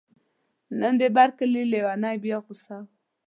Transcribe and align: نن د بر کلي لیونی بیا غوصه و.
نن 0.79 0.93
د 1.01 1.03
بر 1.15 1.29
کلي 1.37 1.63
لیونی 1.71 2.15
بیا 2.23 2.37
غوصه 2.45 2.75
و. 2.83 2.85